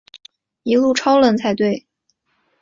[0.63, 1.85] 一路超冷才对